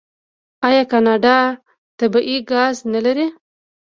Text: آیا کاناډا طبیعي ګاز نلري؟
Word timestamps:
آیا 0.67 0.83
کاناډا 0.91 1.37
طبیعي 1.99 2.37
ګاز 2.51 2.75
نلري؟ 2.93 3.27